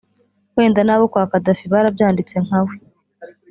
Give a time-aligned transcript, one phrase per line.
[0.57, 2.73] wenda nabo kwa Kadafi barabyanditse nkawe